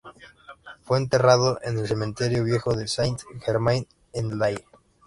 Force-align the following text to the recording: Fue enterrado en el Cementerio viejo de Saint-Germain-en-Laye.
Fue 0.81 0.97
enterrado 0.97 1.59
en 1.61 1.77
el 1.77 1.87
Cementerio 1.87 2.43
viejo 2.43 2.73
de 2.73 2.87
Saint-Germain-en-Laye. 2.87 4.65